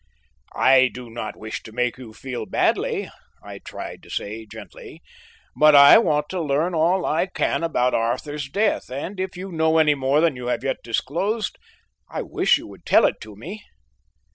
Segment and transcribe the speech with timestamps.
[0.55, 3.07] "I do not wish to make you feel badly,"
[3.43, 5.03] I tried to say gently,
[5.55, 9.77] "but I want to learn all I can about Arthur's death and if you know
[9.77, 11.59] any more than you have yet disclosed,
[12.09, 13.63] I wish you would tell it to me."